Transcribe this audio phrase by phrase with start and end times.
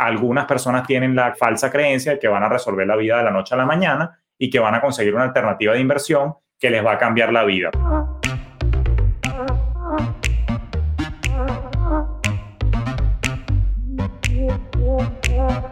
[0.00, 3.30] algunas personas tienen la falsa creencia de que van a resolver la vida de la
[3.30, 6.84] noche a la mañana y que van a conseguir una alternativa de inversión que les
[6.84, 7.70] va a cambiar la vida.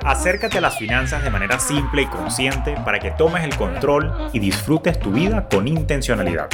[0.04, 4.40] Acércate a las finanzas de manera simple y consciente para que tomes el control y
[4.40, 6.48] disfrutes tu vida con intencionalidad.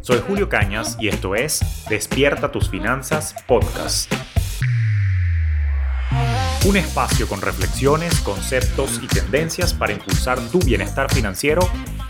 [0.00, 4.10] Soy Julio Cañas y esto es Despierta tus finanzas podcast.
[6.68, 11.66] Un espacio con reflexiones, conceptos y tendencias para impulsar tu bienestar financiero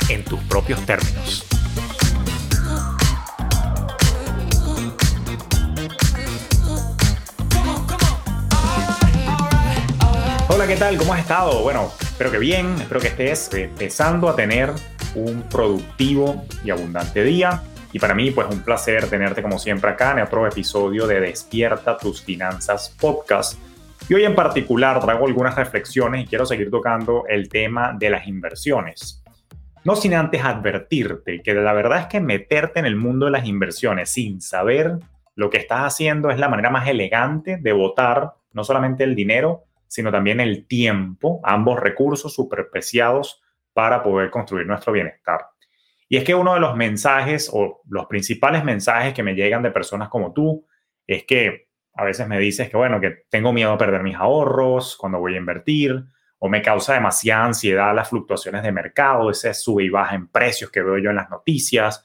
[0.08, 1.46] en tus propios términos.
[10.48, 10.96] Hola, ¿qué tal?
[10.96, 11.62] ¿Cómo has estado?
[11.62, 14.72] Bueno, espero que bien, espero que estés empezando a tener
[15.14, 17.62] un productivo y abundante día.
[17.92, 21.96] Y para mí, pues un placer tenerte como siempre acá en otro episodio de Despierta
[21.96, 23.56] tus Finanzas Podcast
[24.08, 28.26] y hoy en particular traigo algunas reflexiones y quiero seguir tocando el tema de las
[28.26, 29.22] inversiones.
[29.84, 33.46] No sin antes advertirte que la verdad es que meterte en el mundo de las
[33.46, 34.98] inversiones sin saber
[35.34, 39.64] lo que estás haciendo es la manera más elegante de votar no solamente el dinero,
[39.86, 43.42] sino también el tiempo, ambos recursos súper preciados
[43.74, 45.46] para poder construir nuestro bienestar.
[46.08, 49.70] Y es que uno de los mensajes o los principales mensajes que me llegan de
[49.70, 50.66] personas como tú
[51.06, 51.67] es que
[51.98, 55.34] a veces me dices que, bueno, que tengo miedo a perder mis ahorros cuando voy
[55.34, 56.04] a invertir,
[56.38, 60.70] o me causa demasiada ansiedad las fluctuaciones de mercado, ese sube y baja en precios
[60.70, 62.04] que veo yo en las noticias,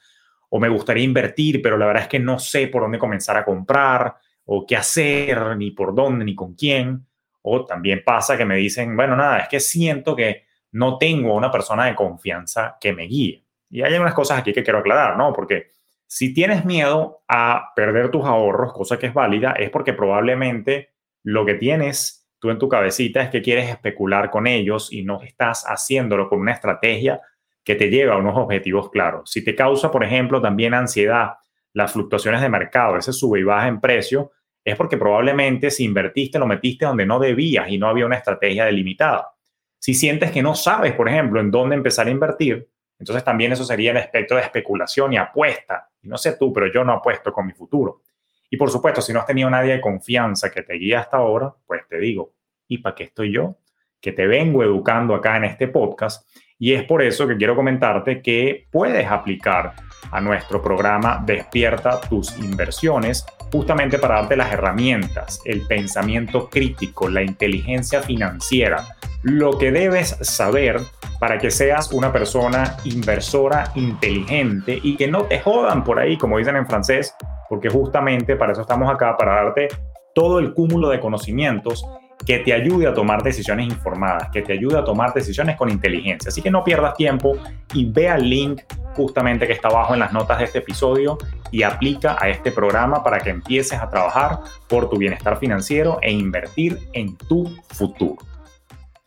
[0.50, 3.46] o me gustaría invertir, pero la verdad es que no sé por dónde comenzar a
[3.46, 7.06] comprar, o qué hacer, ni por dónde, ni con quién.
[7.44, 11.52] O también pasa que me dicen, bueno, nada, es que siento que no tengo una
[11.52, 13.46] persona de confianza que me guíe.
[13.70, 15.32] Y hay unas cosas aquí que quiero aclarar, ¿no?
[15.34, 15.72] Porque
[16.16, 20.92] si tienes miedo a perder tus ahorros, cosa que es válida, es porque probablemente
[21.23, 25.23] lo que tienes tú en tu cabecita es que quieres especular con ellos y no
[25.23, 27.19] estás haciéndolo con una estrategia
[27.64, 29.31] que te lleva a unos objetivos claros.
[29.31, 31.31] Si te causa, por ejemplo, también ansiedad
[31.73, 36.38] las fluctuaciones de mercado, ese sube y baja en precio, es porque probablemente si invertiste
[36.38, 39.31] lo metiste donde no debías y no había una estrategia delimitada.
[39.79, 42.69] Si sientes que no sabes, por ejemplo, en dónde empezar a invertir,
[43.03, 45.90] entonces también eso sería el aspecto de especulación y apuesta.
[46.02, 48.03] Y no sé tú, pero yo no apuesto con mi futuro.
[48.50, 51.53] Y por supuesto, si no has tenido nadie de confianza que te guíe hasta ahora,
[51.68, 52.31] pues te digo,
[52.66, 53.58] ¿y para qué estoy yo?
[54.00, 56.25] Que te vengo educando acá en este podcast.
[56.58, 59.74] Y es por eso que quiero comentarte que puedes aplicar
[60.09, 67.22] a nuestro programa Despierta tus inversiones, justamente para darte las herramientas, el pensamiento crítico, la
[67.22, 70.81] inteligencia financiera, lo que debes saber
[71.19, 76.40] para que seas una persona inversora inteligente y que no te jodan por ahí, como
[76.40, 77.16] dicen en francés,
[77.47, 79.68] porque justamente para eso estamos acá, para darte
[80.16, 81.85] todo el cúmulo de conocimientos
[82.25, 86.30] que te ayude a tomar decisiones informadas, que te ayude a tomar decisiones con inteligencia.
[86.30, 87.38] Así que no pierdas tiempo
[87.75, 88.62] y ve al link
[88.96, 91.20] justamente que está abajo en las notas de este episodio
[91.53, 96.12] y aplica a este programa para que empieces a trabajar por tu bienestar financiero e
[96.12, 98.18] invertir en tu futuro.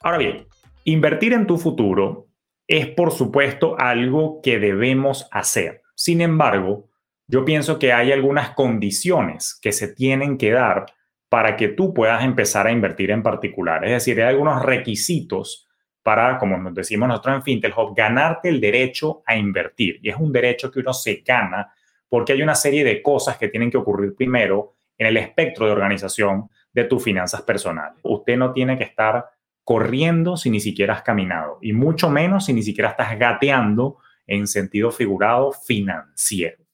[0.01, 0.47] Ahora bien,
[0.89, 2.29] Invertir en tu futuro
[2.69, 5.83] es, por supuesto, algo que debemos hacer.
[5.97, 6.89] Sin embargo,
[7.27, 10.87] yo pienso que hay algunas condiciones que se tienen que dar
[11.29, 13.85] para que tú puedas empezar a invertir en particular.
[13.85, 15.67] Es decir, hay algunos requisitos
[16.05, 19.99] para, como nos decimos nosotros en Fintech ganarte el derecho a invertir.
[20.03, 21.75] Y es un derecho que uno se gana
[22.09, 25.73] porque hay una serie de cosas que tienen que ocurrir primero en el espectro de
[25.73, 27.99] organización de tus finanzas personales.
[28.03, 29.27] Usted no tiene que estar
[29.65, 34.47] corriendo si ni siquiera has caminado y mucho menos si ni siquiera estás gateando en
[34.47, 36.65] sentido figurado financiero.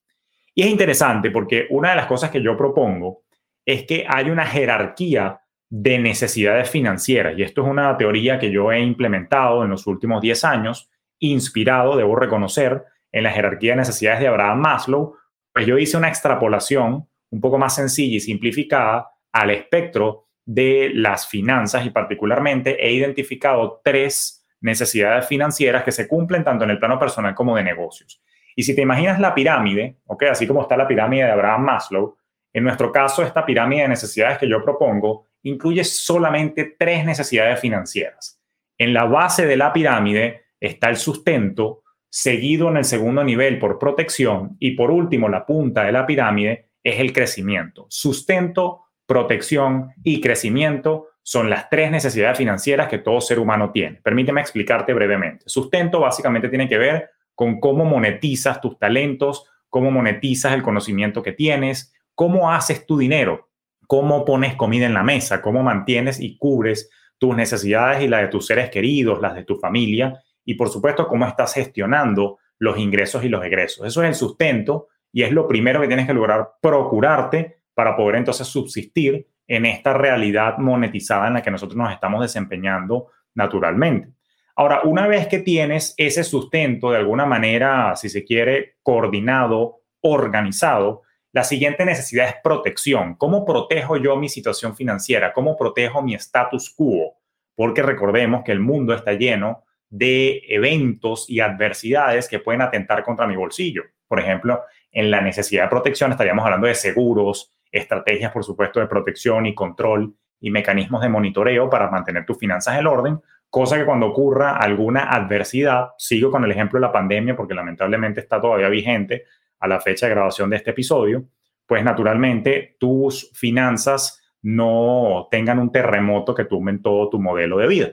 [0.55, 3.23] Y es interesante porque una de las cosas que yo propongo
[3.65, 5.41] es que hay una jerarquía
[5.71, 10.21] de necesidades financieras y esto es una teoría que yo he implementado en los últimos
[10.21, 15.17] 10 años, inspirado, debo reconocer, en la jerarquía de necesidades de Abraham Maslow,
[15.53, 21.27] pues yo hice una extrapolación un poco más sencilla y simplificada al espectro de las
[21.27, 26.99] finanzas y particularmente he identificado tres necesidades financieras que se cumplen tanto en el plano
[26.99, 28.23] personal como de negocios.
[28.55, 30.25] Y si te imaginas la pirámide, ¿ok?
[30.25, 32.17] Así como está la pirámide de Abraham Maslow,
[32.53, 38.41] en nuestro caso esta pirámide de necesidades que yo propongo incluye solamente tres necesidades financieras.
[38.79, 41.82] En la base de la pirámide está el sustento,
[42.15, 46.69] seguido en el segundo nivel por protección y por último la punta de la pirámide
[46.85, 47.87] es el crecimiento.
[47.89, 53.99] Sustento, protección y crecimiento son las tres necesidades financieras que todo ser humano tiene.
[54.03, 55.45] Permíteme explicarte brevemente.
[55.47, 61.33] Sustento básicamente tiene que ver con cómo monetizas tus talentos, cómo monetizas el conocimiento que
[61.33, 63.49] tienes, cómo haces tu dinero,
[63.87, 68.29] cómo pones comida en la mesa, cómo mantienes y cubres tus necesidades y las de
[68.29, 73.25] tus seres queridos, las de tu familia y por supuesto cómo estás gestionando los ingresos
[73.25, 73.87] y los egresos.
[73.87, 78.17] Eso es el sustento y es lo primero que tienes que lograr procurarte para poder
[78.17, 84.11] entonces subsistir en esta realidad monetizada en la que nosotros nos estamos desempeñando naturalmente.
[84.55, 91.03] Ahora, una vez que tienes ese sustento de alguna manera, si se quiere, coordinado, organizado,
[91.33, 93.15] la siguiente necesidad es protección.
[93.15, 95.33] ¿Cómo protejo yo mi situación financiera?
[95.33, 97.15] ¿Cómo protejo mi status quo?
[97.55, 103.27] Porque recordemos que el mundo está lleno de eventos y adversidades que pueden atentar contra
[103.27, 103.83] mi bolsillo.
[104.09, 108.87] Por ejemplo, en la necesidad de protección estaríamos hablando de seguros, estrategias, por supuesto, de
[108.87, 113.85] protección y control y mecanismos de monitoreo para mantener tus finanzas en orden, cosa que
[113.85, 118.71] cuando ocurra alguna adversidad, sigo con el ejemplo de la pandemia porque lamentablemente está todavía
[118.71, 119.25] vigente
[119.61, 121.27] a la fecha de grabación de este episodio,
[121.67, 127.89] pues naturalmente tus finanzas no tengan un terremoto que tumben todo tu modelo de vida.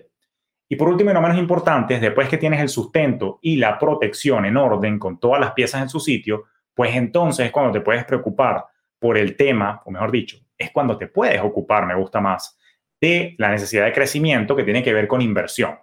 [0.72, 4.46] Y por último y no menos importante, después que tienes el sustento y la protección
[4.46, 6.44] en orden con todas las piezas en su sitio,
[6.76, 8.66] pues entonces es cuando te puedes preocupar
[9.00, 12.60] por el tema, o mejor dicho, es cuando te puedes ocupar, me gusta más,
[13.02, 15.80] de la necesidad de crecimiento que tiene que ver con inversión.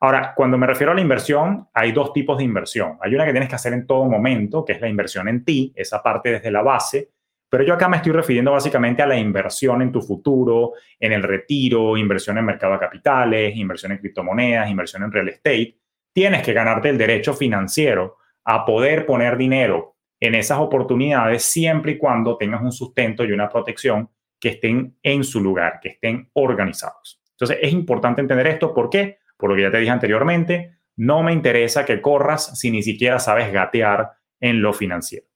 [0.00, 2.98] Ahora, cuando me refiero a la inversión, hay dos tipos de inversión.
[3.00, 5.72] Hay una que tienes que hacer en todo momento, que es la inversión en ti,
[5.76, 7.10] esa parte desde la base,
[7.48, 11.22] pero yo acá me estoy refiriendo básicamente a la inversión en tu futuro, en el
[11.22, 15.78] retiro, inversión en mercado de capitales, inversión en criptomonedas, inversión en real estate.
[16.12, 21.98] Tienes que ganarte el derecho financiero a poder poner dinero en esas oportunidades siempre y
[21.98, 24.10] cuando tengas un sustento y una protección
[24.40, 27.20] que estén en su lugar, que estén organizados.
[27.30, 28.74] Entonces es importante entender esto.
[28.74, 29.18] ¿Por qué?
[29.36, 33.20] Por lo que ya te dije anteriormente, no me interesa que corras si ni siquiera
[33.20, 35.27] sabes gatear en lo financiero.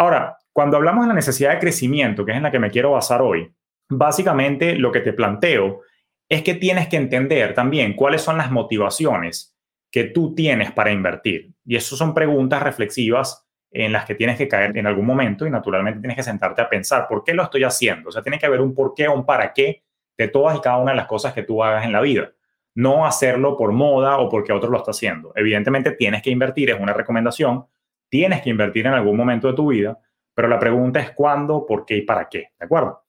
[0.00, 2.92] Ahora, cuando hablamos de la necesidad de crecimiento, que es en la que me quiero
[2.92, 3.52] basar hoy,
[3.90, 5.82] básicamente lo que te planteo
[6.26, 9.54] es que tienes que entender también cuáles son las motivaciones
[9.92, 11.52] que tú tienes para invertir.
[11.66, 15.50] Y eso son preguntas reflexivas en las que tienes que caer en algún momento y
[15.50, 18.08] naturalmente tienes que sentarte a pensar, ¿por qué lo estoy haciendo?
[18.08, 19.82] O sea, tiene que haber un por qué o un para qué
[20.16, 22.32] de todas y cada una de las cosas que tú hagas en la vida.
[22.74, 25.34] No hacerlo por moda o porque otro lo está haciendo.
[25.36, 27.66] Evidentemente tienes que invertir, es una recomendación,
[28.10, 29.98] tienes que invertir en algún momento de tu vida,
[30.34, 33.04] pero la pregunta es cuándo, por qué y para qué, ¿de acuerdo?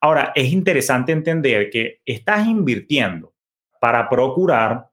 [0.00, 3.34] Ahora, es interesante entender que estás invirtiendo
[3.80, 4.88] para procurar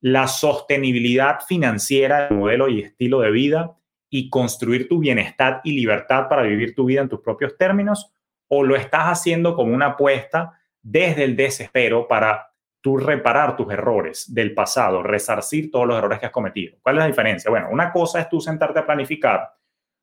[0.00, 3.74] la sostenibilidad financiera del modelo y estilo de vida
[4.10, 8.12] y construir tu bienestar y libertad para vivir tu vida en tus propios términos
[8.48, 12.53] o lo estás haciendo como una apuesta desde el desespero para
[12.84, 16.76] tú reparar tus errores del pasado, resarcir todos los errores que has cometido.
[16.82, 17.50] ¿Cuál es la diferencia?
[17.50, 19.54] Bueno, una cosa es tú sentarte a planificar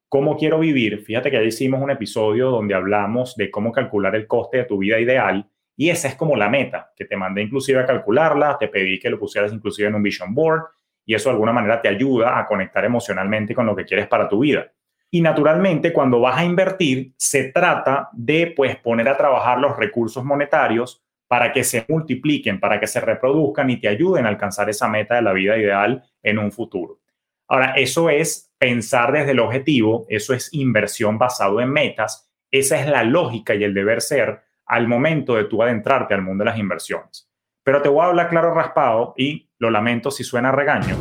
[0.10, 1.04] cómo quiero vivir.
[1.04, 4.80] Fíjate que ya hicimos un episodio donde hablamos de cómo calcular el coste de tu
[4.80, 5.48] vida ideal
[5.78, 9.12] y esa es como la meta, que te mandé inclusive a calcularla, te pedí que
[9.12, 10.64] lo pusieras inclusive en un vision board
[11.06, 14.28] y eso de alguna manera te ayuda a conectar emocionalmente con lo que quieres para
[14.28, 14.72] tu vida.
[15.12, 20.24] Y naturalmente, cuando vas a invertir, se trata de pues poner a trabajar los recursos
[20.24, 24.90] monetarios para que se multipliquen, para que se reproduzcan y te ayuden a alcanzar esa
[24.90, 27.00] meta de la vida ideal en un futuro.
[27.48, 32.86] Ahora, eso es pensar desde el objetivo, eso es inversión basado en metas, esa es
[32.86, 36.60] la lógica y el deber ser al momento de tú adentrarte al mundo de las
[36.60, 37.32] inversiones.
[37.64, 40.98] Pero te voy a hablar claro raspado y lo lamento si suena regaño.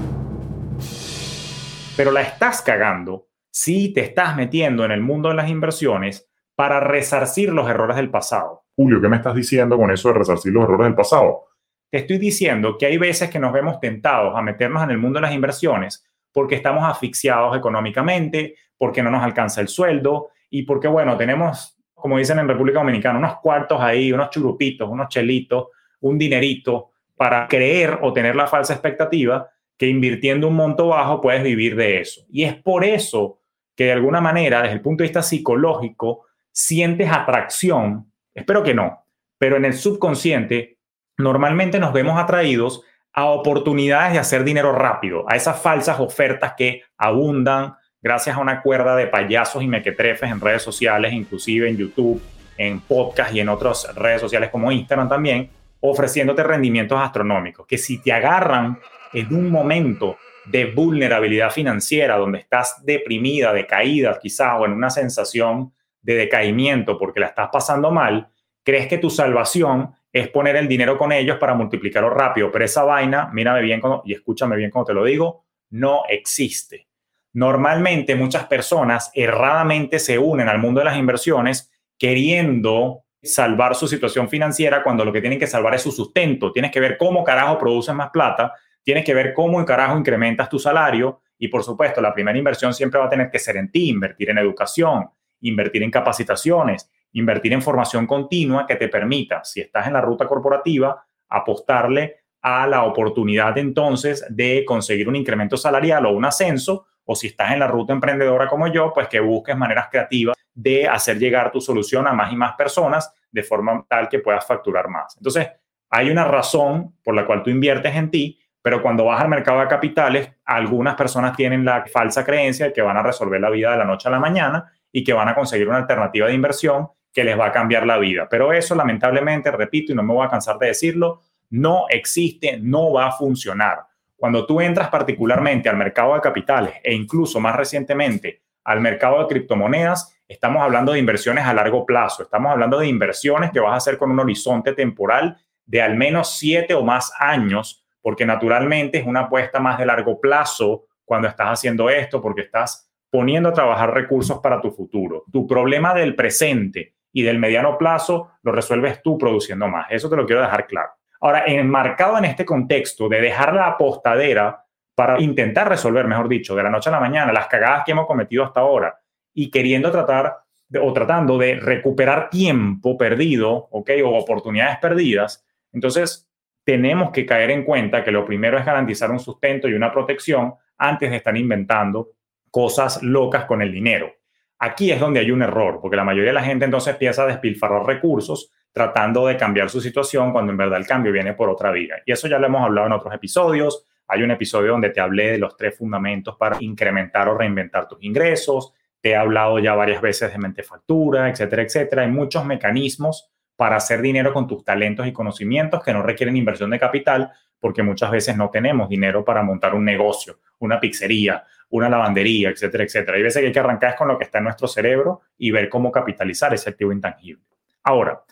[1.97, 6.79] Pero la estás cagando si te estás metiendo en el mundo de las inversiones para
[6.79, 8.61] resarcir los errores del pasado.
[8.83, 11.49] Julio, ¿qué me estás diciendo con eso de resarcir los errores del pasado?
[11.91, 15.19] Te estoy diciendo que hay veces que nos vemos tentados a meternos en el mundo
[15.19, 20.89] de las inversiones porque estamos asfixiados económicamente, porque no nos alcanza el sueldo y porque,
[20.89, 25.67] bueno, tenemos, como dicen en República Dominicana, unos cuartos ahí, unos churupitos, unos chelitos
[26.01, 29.47] un dinerito para creer o tener la falsa expectativa
[29.77, 32.23] que invirtiendo un monto bajo puedes vivir de eso.
[32.31, 33.41] Y es por eso
[33.77, 39.05] que de alguna manera, desde el punto de vista psicológico, sientes atracción, espero que no,
[39.39, 40.79] pero en el subconsciente
[41.19, 42.83] normalmente nos vemos atraídos
[43.13, 48.63] a oportunidades de hacer dinero rápido, a esas falsas ofertas que abundan gracias a una
[48.63, 52.23] cuerda de payasos y mequetrefes en redes sociales, inclusive en YouTube,
[52.57, 57.99] en podcast y en otras redes sociales como Instagram también, ofreciéndote rendimientos astronómicos, que si
[57.99, 58.79] te agarran
[59.13, 65.73] en un momento de vulnerabilidad financiera, donde estás deprimida, decaída quizás, o en una sensación
[66.03, 68.29] de decaimiento porque la estás pasando mal,
[68.63, 72.85] crees que tu salvación es poner el dinero con ellos para multiplicarlo rápido, pero esa
[72.85, 76.89] vaina, mírame bien y escúchame bien como te lo digo, no existe.
[77.33, 84.29] Normalmente muchas personas erradamente se unen al mundo de las inversiones queriendo salvar su situación
[84.29, 86.53] financiera cuando lo que tienen que salvar es su sustento.
[86.53, 88.53] Tienes que ver cómo carajo produces más plata,
[88.83, 92.99] tienes que ver cómo carajo incrementas tu salario y por supuesto la primera inversión siempre
[92.99, 95.09] va a tener que ser en ti, invertir en educación,
[95.41, 100.27] invertir en capacitaciones, invertir en formación continua que te permita, si estás en la ruta
[100.27, 107.15] corporativa, apostarle a la oportunidad entonces de conseguir un incremento salarial o un ascenso, o
[107.15, 111.19] si estás en la ruta emprendedora como yo, pues que busques maneras creativas de hacer
[111.19, 115.17] llegar tu solución a más y más personas de forma tal que puedas facturar más.
[115.17, 115.49] Entonces,
[115.89, 119.61] hay una razón por la cual tú inviertes en ti, pero cuando vas al mercado
[119.61, 123.73] de capitales, algunas personas tienen la falsa creencia de que van a resolver la vida
[123.73, 126.89] de la noche a la mañana y que van a conseguir una alternativa de inversión
[127.13, 128.29] que les va a cambiar la vida.
[128.31, 131.21] Pero eso, lamentablemente, repito y no me voy a cansar de decirlo,
[131.51, 133.81] no existe, no va a funcionar.
[134.17, 139.27] Cuando tú entras particularmente al mercado de capitales e incluso más recientemente al mercado de
[139.27, 143.77] criptomonedas, estamos hablando de inversiones a largo plazo, estamos hablando de inversiones que vas a
[143.77, 149.07] hacer con un horizonte temporal de al menos siete o más años, porque naturalmente es
[149.07, 153.93] una apuesta más de largo plazo cuando estás haciendo esto, porque estás poniendo a trabajar
[153.93, 155.25] recursos para tu futuro.
[155.31, 159.87] Tu problema del presente y del mediano plazo lo resuelves tú produciendo más.
[159.91, 160.91] Eso te lo quiero dejar claro.
[161.21, 164.65] Ahora, enmarcado en este contexto de dejar la apostadera
[164.95, 168.07] para intentar resolver, mejor dicho, de la noche a la mañana, las cagadas que hemos
[168.07, 168.99] cometido hasta ahora
[169.35, 170.39] y queriendo tratar
[170.81, 173.91] o tratando de recuperar tiempo perdido, ¿ok?
[174.05, 176.31] O oportunidades perdidas, entonces
[176.65, 180.55] tenemos que caer en cuenta que lo primero es garantizar un sustento y una protección
[180.79, 182.11] antes de estar inventando
[182.51, 184.13] cosas locas con el dinero.
[184.59, 187.27] Aquí es donde hay un error, porque la mayoría de la gente entonces empieza a
[187.27, 191.73] despilfarrar recursos tratando de cambiar su situación cuando en verdad el cambio viene por otra
[191.73, 191.97] vía.
[192.05, 193.87] Y eso ya lo hemos hablado en otros episodios.
[194.07, 198.03] Hay un episodio donde te hablé de los tres fundamentos para incrementar o reinventar tus
[198.03, 198.73] ingresos.
[199.01, 202.03] Te he hablado ya varias veces de mentefactura, etcétera, etcétera.
[202.03, 206.71] Hay muchos mecanismos para hacer dinero con tus talentos y conocimientos que no requieren inversión
[206.71, 211.89] de capital, porque muchas veces no tenemos dinero para montar un negocio, una pizzería, una
[211.89, 213.17] lavandería, etcétera, etcétera.
[213.17, 215.69] Hay veces que hay que arrancar con lo que está en nuestro cerebro y ver
[215.69, 217.43] cómo capitalizar ese activo intangible.
[217.85, 218.23] Ahora,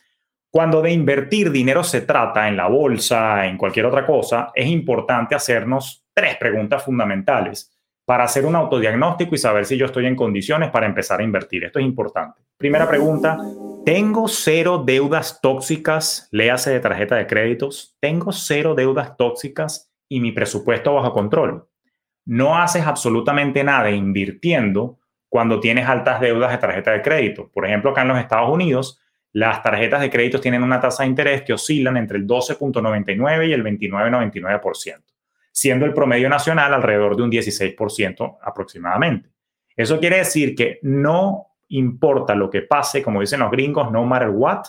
[0.51, 5.35] cuando de invertir dinero se trata en la bolsa, en cualquier otra cosa, es importante
[5.35, 7.71] hacernos tres preguntas fundamentales
[8.05, 11.65] para hacer un autodiagnóstico y saber si yo estoy en condiciones para empezar a invertir.
[11.65, 12.41] Esto es importante.
[12.57, 13.39] Primera pregunta,
[13.85, 16.29] ¿tengo cero deudas tóxicas?
[16.33, 17.97] Léase de tarjeta de créditos.
[18.01, 21.68] ¿Tengo cero deudas tóxicas y mi presupuesto bajo control?
[22.29, 24.99] No haces absolutamente nada invirtiendo
[25.31, 27.51] cuando tienes altas deudas de tarjeta de crédito.
[27.51, 29.01] Por ejemplo, acá en los Estados Unidos,
[29.33, 33.53] las tarjetas de crédito tienen una tasa de interés que oscilan entre el 12.99 y
[33.55, 35.05] el 29.99%,
[35.53, 39.31] siendo el promedio nacional alrededor de un 16% aproximadamente.
[39.75, 44.29] Eso quiere decir que no importa lo que pase, como dicen los gringos, no matter
[44.29, 44.65] what,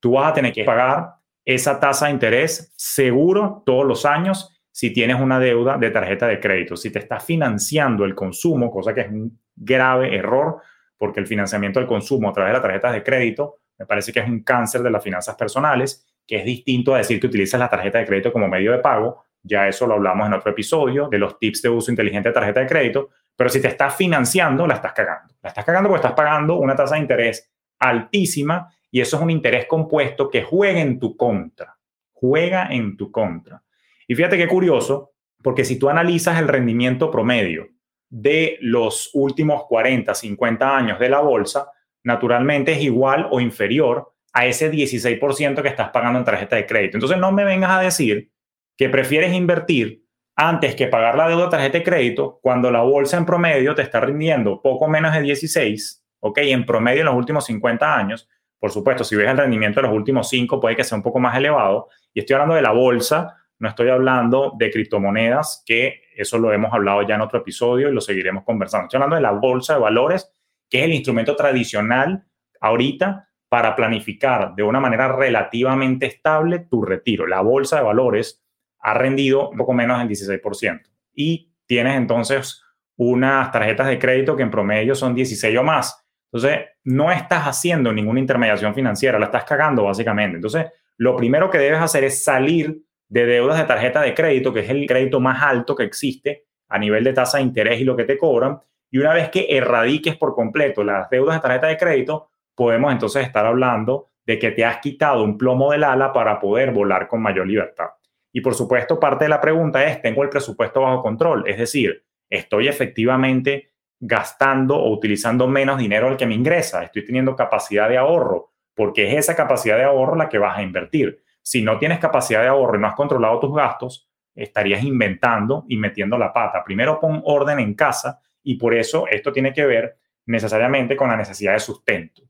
[0.00, 4.92] tú vas a tener que pagar esa tasa de interés seguro todos los años si
[4.92, 6.76] tienes una deuda de tarjeta de crédito.
[6.76, 10.58] Si te está financiando el consumo, cosa que es un grave error,
[10.96, 14.20] porque el financiamiento del consumo a través de las tarjetas de crédito me parece que
[14.20, 17.68] es un cáncer de las finanzas personales, que es distinto a decir que utilizas la
[17.68, 19.24] tarjeta de crédito como medio de pago.
[19.42, 22.60] Ya eso lo hablamos en otro episodio de los tips de uso inteligente de tarjeta
[22.60, 23.08] de crédito.
[23.34, 25.34] Pero si te estás financiando, la estás cagando.
[25.42, 29.30] La estás cagando porque estás pagando una tasa de interés altísima y eso es un
[29.30, 31.76] interés compuesto que juega en tu contra.
[32.12, 33.60] Juega en tu contra.
[34.08, 35.12] Y fíjate qué curioso,
[35.42, 37.68] porque si tú analizas el rendimiento promedio
[38.08, 41.70] de los últimos 40, 50 años de la bolsa,
[42.02, 46.96] naturalmente es igual o inferior a ese 16% que estás pagando en tarjeta de crédito.
[46.96, 48.30] Entonces no me vengas a decir
[48.76, 50.04] que prefieres invertir
[50.36, 53.82] antes que pagar la deuda de tarjeta de crédito cuando la bolsa en promedio te
[53.82, 56.38] está rindiendo poco menos de 16, ¿ok?
[56.42, 58.28] En promedio en los últimos 50 años.
[58.60, 61.18] Por supuesto, si ves el rendimiento de los últimos 5 puede que sea un poco
[61.18, 61.88] más elevado.
[62.14, 66.72] Y estoy hablando de la bolsa, no estoy hablando de criptomonedas, que eso lo hemos
[66.72, 68.84] hablado ya en otro episodio y lo seguiremos conversando.
[68.84, 70.32] Estoy hablando de la bolsa de valores
[70.68, 72.24] que es el instrumento tradicional
[72.60, 77.26] ahorita para planificar de una manera relativamente estable tu retiro.
[77.26, 78.44] La bolsa de valores
[78.80, 80.82] ha rendido un poco menos del 16%
[81.14, 82.62] y tienes entonces
[82.96, 86.04] unas tarjetas de crédito que en promedio son 16 o más.
[86.30, 90.36] Entonces, no estás haciendo ninguna intermediación financiera, la estás cagando básicamente.
[90.36, 90.66] Entonces,
[90.98, 94.70] lo primero que debes hacer es salir de deudas de tarjeta de crédito, que es
[94.70, 98.04] el crédito más alto que existe a nivel de tasa de interés y lo que
[98.04, 98.60] te cobran,
[98.90, 103.26] y una vez que erradiques por completo las deudas de tarjeta de crédito, podemos entonces
[103.26, 107.22] estar hablando de que te has quitado un plomo del ala para poder volar con
[107.22, 107.88] mayor libertad.
[108.32, 111.44] Y por supuesto, parte de la pregunta es, ¿tengo el presupuesto bajo control?
[111.46, 116.82] Es decir, ¿estoy efectivamente gastando o utilizando menos dinero del que me ingresa?
[116.82, 118.52] ¿Estoy teniendo capacidad de ahorro?
[118.78, 121.20] porque es esa capacidad de ahorro la que vas a invertir.
[121.48, 125.78] Si no tienes capacidad de ahorro y no has controlado tus gastos, estarías inventando y
[125.78, 126.62] metiendo la pata.
[126.62, 131.16] Primero pon orden en casa y por eso esto tiene que ver necesariamente con la
[131.16, 132.20] necesidad de sustento.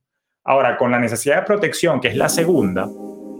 [0.45, 2.89] Ahora, con la necesidad de protección, que es la segunda,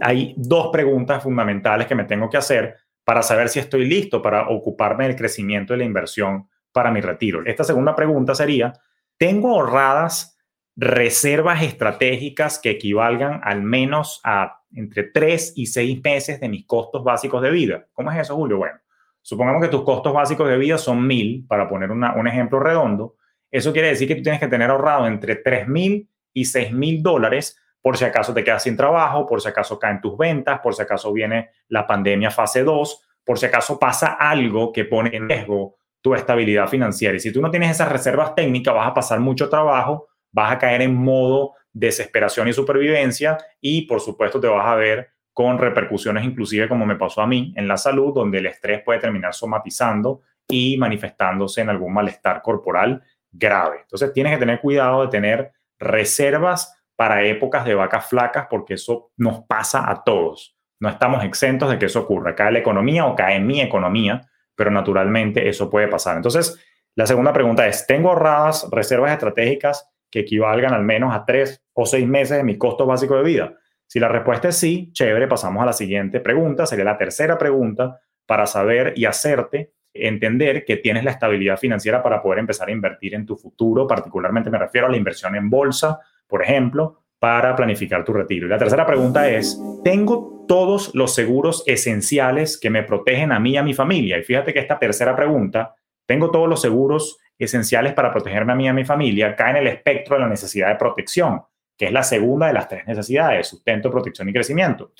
[0.01, 4.49] hay dos preguntas fundamentales que me tengo que hacer para saber si estoy listo para
[4.49, 7.41] ocuparme del crecimiento de la inversión para mi retiro.
[7.45, 8.73] Esta segunda pregunta sería,
[9.15, 10.37] ¿tengo ahorradas
[10.75, 17.03] reservas estratégicas que equivalgan al menos a entre 3 y 6 meses de mis costos
[17.03, 17.87] básicos de vida?
[17.93, 18.57] ¿Cómo es eso, Julio?
[18.57, 18.77] Bueno,
[19.21, 23.15] supongamos que tus costos básicos de vida son 1000, para poner un ejemplo redondo.
[23.51, 27.97] Eso quiere decir que tú tienes que tener ahorrado entre 3000 y 6000 dólares por
[27.97, 31.11] si acaso te quedas sin trabajo, por si acaso caen tus ventas, por si acaso
[31.13, 36.13] viene la pandemia fase 2, por si acaso pasa algo que pone en riesgo tu
[36.13, 37.15] estabilidad financiera.
[37.15, 40.57] Y si tú no tienes esas reservas técnicas, vas a pasar mucho trabajo, vas a
[40.57, 46.23] caer en modo desesperación y supervivencia y por supuesto te vas a ver con repercusiones
[46.23, 50.21] inclusive como me pasó a mí en la salud, donde el estrés puede terminar somatizando
[50.47, 53.79] y manifestándose en algún malestar corporal grave.
[53.81, 59.11] Entonces tienes que tener cuidado de tener reservas para épocas de vacas flacas porque eso
[59.15, 60.57] nos pasa a todos.
[60.81, 62.35] No estamos exentos de que eso ocurra.
[62.35, 64.21] Cae la economía o cae mi economía,
[64.55, 66.17] pero naturalmente eso puede pasar.
[66.17, 66.59] Entonces,
[66.95, 71.85] la segunda pregunta es, ¿tengo ahorradas reservas estratégicas que equivalgan al menos a tres o
[71.85, 73.53] seis meses de mi costo básico de vida?
[73.87, 76.65] Si la respuesta es sí, chévere, pasamos a la siguiente pregunta.
[76.65, 82.21] Sería la tercera pregunta para saber y hacerte entender que tienes la estabilidad financiera para
[82.21, 83.87] poder empezar a invertir en tu futuro.
[83.87, 85.99] Particularmente me refiero a la inversión en bolsa
[86.29, 88.45] por ejemplo, para planificar tu retiro.
[88.45, 93.51] Y la tercera pregunta es, ¿tengo todos los seguros esenciales que me protegen a mí
[93.51, 94.17] y a mi familia?
[94.17, 95.75] Y fíjate que esta tercera pregunta,
[96.05, 99.35] ¿tengo todos los seguros esenciales para protegerme a mí y a mi familia?
[99.35, 101.41] Cae en el espectro de la necesidad de protección,
[101.77, 104.91] que es la segunda de las tres necesidades, sustento, protección y crecimiento.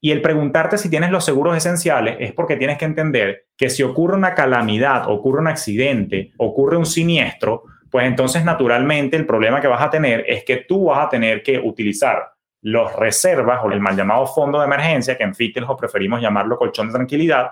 [0.00, 3.82] Y el preguntarte si tienes los seguros esenciales es porque tienes que entender que si
[3.82, 9.66] ocurre una calamidad, ocurre un accidente, ocurre un siniestro, pues entonces naturalmente el problema que
[9.66, 13.80] vas a tener es que tú vas a tener que utilizar los reservas o el
[13.80, 17.50] mal llamado fondo de emergencia, que en Fickels preferimos llamarlo colchón de tranquilidad,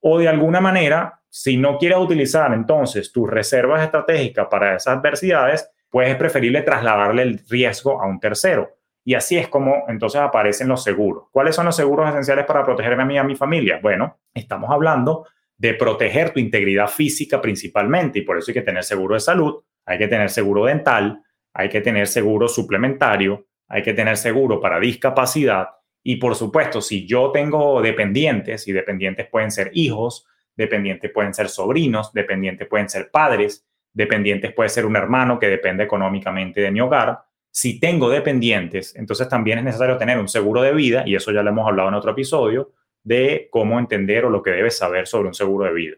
[0.00, 5.70] o de alguna manera, si no quieres utilizar entonces tus reservas estratégicas para esas adversidades,
[5.90, 8.70] pues es preferible trasladarle el riesgo a un tercero.
[9.04, 11.24] Y así es como entonces aparecen los seguros.
[11.30, 13.80] ¿Cuáles son los seguros esenciales para protegerme a mí y a mi familia?
[13.82, 15.26] Bueno, estamos hablando
[15.58, 19.62] de proteger tu integridad física principalmente y por eso hay que tener seguro de salud,
[19.84, 21.22] hay que tener seguro dental,
[21.52, 25.68] hay que tener seguro suplementario, hay que tener seguro para discapacidad
[26.02, 31.48] y por supuesto, si yo tengo dependientes y dependientes pueden ser hijos, dependientes pueden ser
[31.48, 36.80] sobrinos, dependientes pueden ser padres, dependientes puede ser un hermano que depende económicamente de mi
[36.80, 37.20] hogar.
[37.50, 41.42] Si tengo dependientes, entonces también es necesario tener un seguro de vida y eso ya
[41.42, 45.28] lo hemos hablado en otro episodio de cómo entender o lo que debes saber sobre
[45.28, 45.96] un seguro de vida.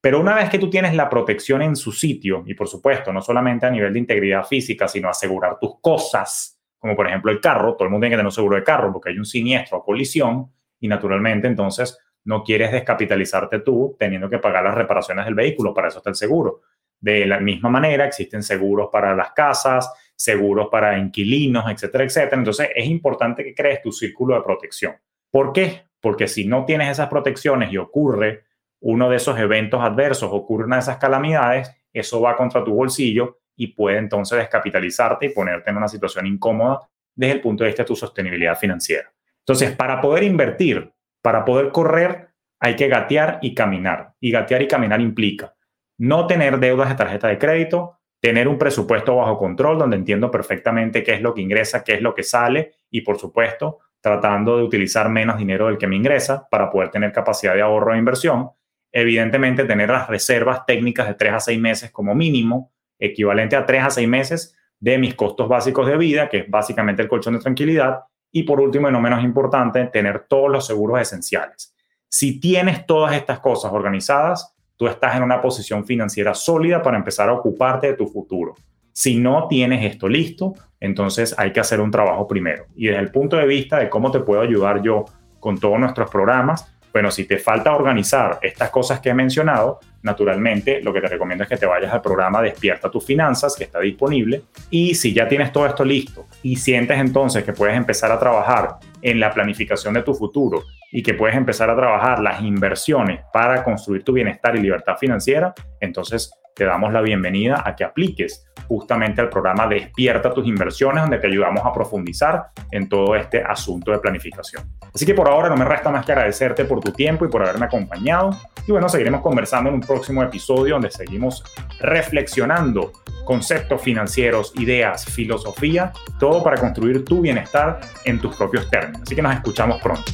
[0.00, 3.20] Pero una vez que tú tienes la protección en su sitio, y por supuesto, no
[3.20, 7.74] solamente a nivel de integridad física, sino asegurar tus cosas, como por ejemplo el carro,
[7.74, 9.84] todo el mundo tiene que tener un seguro de carro porque hay un siniestro o
[9.84, 15.72] colisión, y naturalmente entonces no quieres descapitalizarte tú teniendo que pagar las reparaciones del vehículo,
[15.72, 16.62] para eso está el seguro.
[17.00, 22.38] De la misma manera, existen seguros para las casas, seguros para inquilinos, etcétera, etcétera.
[22.38, 24.94] Entonces, es importante que crees tu círculo de protección.
[25.30, 25.86] ¿Por qué?
[26.00, 28.44] Porque si no tienes esas protecciones y ocurre
[28.80, 33.38] uno de esos eventos adversos, ocurre una de esas calamidades, eso va contra tu bolsillo
[33.54, 36.80] y puede entonces descapitalizarte y ponerte en una situación incómoda
[37.14, 39.12] desde el punto de vista de tu sostenibilidad financiera.
[39.40, 40.92] Entonces, para poder invertir,
[41.26, 42.28] para poder correr,
[42.60, 44.12] hay que gatear y caminar.
[44.20, 45.56] Y gatear y caminar implica
[45.98, 51.02] no tener deudas de tarjeta de crédito, tener un presupuesto bajo control donde entiendo perfectamente
[51.02, 54.62] qué es lo que ingresa, qué es lo que sale y, por supuesto, tratando de
[54.62, 58.50] utilizar menos dinero del que me ingresa para poder tener capacidad de ahorro e inversión.
[58.92, 63.82] Evidentemente, tener las reservas técnicas de 3 a 6 meses como mínimo, equivalente a 3
[63.82, 67.40] a 6 meses de mis costos básicos de vida, que es básicamente el colchón de
[67.40, 68.02] tranquilidad.
[68.36, 71.74] Y por último, y no menos importante, tener todos los seguros esenciales.
[72.06, 77.30] Si tienes todas estas cosas organizadas, tú estás en una posición financiera sólida para empezar
[77.30, 78.54] a ocuparte de tu futuro.
[78.92, 82.66] Si no tienes esto listo, entonces hay que hacer un trabajo primero.
[82.74, 85.06] Y desde el punto de vista de cómo te puedo ayudar yo
[85.40, 90.80] con todos nuestros programas, bueno, si te falta organizar estas cosas que he mencionado, naturalmente
[90.80, 93.80] lo que te recomiendo es que te vayas al programa Despierta tus finanzas que está
[93.80, 94.42] disponible.
[94.70, 98.76] Y si ya tienes todo esto listo y sientes entonces que puedes empezar a trabajar
[99.06, 103.62] en la planificación de tu futuro y que puedes empezar a trabajar las inversiones para
[103.62, 109.20] construir tu bienestar y libertad financiera, entonces te damos la bienvenida a que apliques justamente
[109.20, 113.98] al programa Despierta tus inversiones, donde te ayudamos a profundizar en todo este asunto de
[113.98, 114.64] planificación.
[114.92, 117.42] Así que por ahora no me resta más que agradecerte por tu tiempo y por
[117.42, 118.30] haberme acompañado.
[118.66, 121.44] Y bueno, seguiremos conversando en un próximo episodio donde seguimos
[121.78, 122.90] reflexionando
[123.26, 129.02] conceptos financieros, ideas, filosofía, todo para construir tu bienestar en tus propios términos.
[129.02, 130.04] Así que nos escuchamos pronto.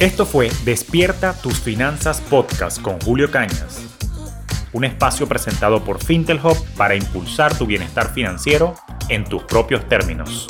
[0.00, 3.84] Esto fue Despierta tus finanzas podcast con Julio Cañas,
[4.72, 8.74] un espacio presentado por Fintelhop para impulsar tu bienestar financiero
[9.10, 10.48] en tus propios términos.